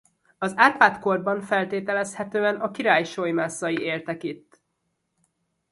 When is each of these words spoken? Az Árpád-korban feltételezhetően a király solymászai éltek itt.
Az 0.37 0.53
Árpád-korban 0.55 1.41
feltételezhetően 1.41 2.55
a 2.55 2.71
király 2.71 3.03
solymászai 3.03 3.77
éltek 3.77 4.23
itt. 4.23 4.61